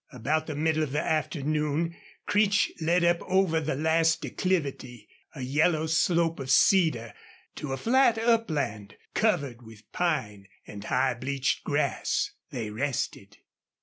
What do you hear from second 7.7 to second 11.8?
a flat upland covered with pine and high bleached